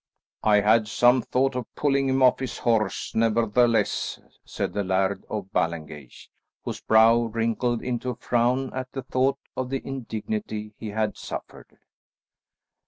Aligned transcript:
"I 0.41 0.61
had 0.61 0.87
some 0.87 1.21
thought 1.21 1.55
of 1.55 1.67
pulling 1.75 2.09
him 2.09 2.23
off 2.23 2.39
his 2.39 2.57
horse, 2.57 3.13
nevertheless," 3.13 4.19
said 4.43 4.73
the 4.73 4.83
Laird 4.83 5.23
of 5.29 5.53
Ballengeich, 5.53 6.27
whose 6.63 6.81
brow 6.81 7.25
wrinkled 7.25 7.83
into 7.83 8.09
a 8.09 8.15
frown 8.15 8.73
at 8.73 8.91
the 8.93 9.03
thought 9.03 9.37
of 9.55 9.69
the 9.69 9.85
indignity 9.85 10.73
he 10.79 10.87
had 10.89 11.17
suffered. 11.17 11.77